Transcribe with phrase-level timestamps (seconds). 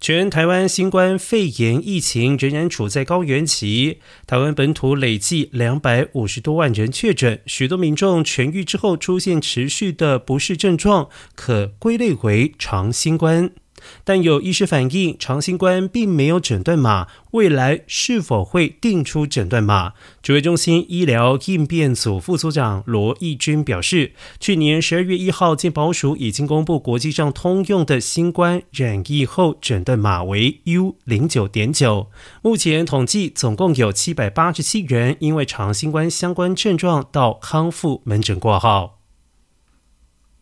[0.00, 13.50] 全台湾新冠肺炎疫情仍然处在高原期，台湾本土累计两百五十多万人确诊，许多民众痊愈之后出现持续的不适症状，可归类为长新冠。
[14.04, 19.92] 但有医师反映，长新冠并没有诊断码，未来是否会定出诊断码？
[20.22, 32.08] 指挥中心医疗应变组副组长罗义军表示，去年十二月一号，健保署已经公布国际上通用的新冠染疫后诊断码为 U 零九点九。
[32.42, 38.97] 目前统计总共有七百八十七人因为长新冠相关症状到康复门诊挂号。